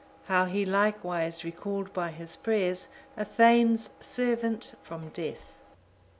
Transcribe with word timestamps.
How 0.25 0.45
he 0.45 0.65
likewise 0.65 1.43
recalled 1.45 1.93
by 1.93 2.09
his 2.09 2.35
prayers 2.35 2.87
a 3.15 3.23
thegn's 3.23 3.91
servant 3.99 4.73
from 4.81 5.09
death. 5.09 5.45